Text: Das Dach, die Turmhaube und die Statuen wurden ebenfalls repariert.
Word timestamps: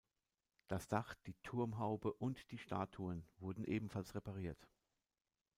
Das 0.67 0.87
Dach, 0.87 1.13
die 1.27 1.35
Turmhaube 1.43 2.11
und 2.13 2.49
die 2.49 2.57
Statuen 2.57 3.23
wurden 3.37 3.63
ebenfalls 3.63 4.15
repariert. 4.15 4.67